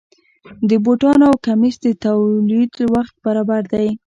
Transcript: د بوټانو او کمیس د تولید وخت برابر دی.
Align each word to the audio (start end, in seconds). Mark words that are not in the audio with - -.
د 0.69 0.71
بوټانو 0.83 1.23
او 1.29 1.35
کمیس 1.45 1.75
د 1.85 1.87
تولید 2.05 2.73
وخت 2.93 3.13
برابر 3.25 3.61
دی. 3.73 3.87